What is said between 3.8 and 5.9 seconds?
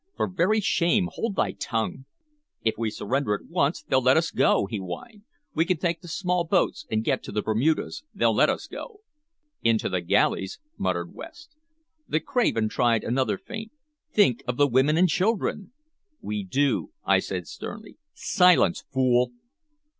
they'll let us go!" he whined. "We can